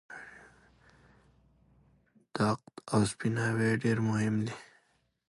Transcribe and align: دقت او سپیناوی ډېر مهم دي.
دقت 2.35 2.75
او 2.93 2.99
سپیناوی 3.11 3.69
ډېر 3.83 3.97
مهم 4.09 4.35
دي. 4.45 4.53